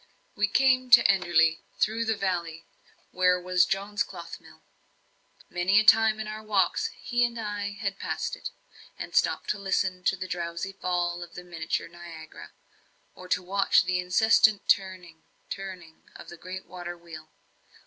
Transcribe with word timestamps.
We 0.35 0.47
came 0.47 0.89
to 0.89 1.03
Enderley 1.07 1.59
through 1.77 2.05
the 2.05 2.17
valley, 2.17 2.65
where 3.11 3.39
was 3.39 3.67
John's 3.67 4.01
cloth 4.01 4.41
mill. 4.41 4.63
Many 5.47 5.79
a 5.79 5.83
time 5.83 6.19
in 6.19 6.27
our 6.27 6.41
walks 6.41 6.87
he 6.99 7.23
and 7.23 7.39
I 7.39 7.73
had 7.73 7.99
passed 7.99 8.35
it, 8.35 8.49
and 8.97 9.13
stopped 9.15 9.51
to 9.51 9.59
listen 9.59 10.03
to 10.05 10.15
the 10.15 10.27
drowsy 10.27 10.71
fall 10.71 11.21
of 11.21 11.35
the 11.35 11.43
miniature 11.43 11.87
Niagara, 11.87 12.51
or 13.13 13.29
watch 13.37 13.83
the 13.83 13.99
incessant 13.99 14.67
turning 14.67 15.21
turning 15.51 16.09
of 16.15 16.29
the 16.29 16.37
great 16.37 16.65
water 16.65 16.97
wheel. 16.97 17.29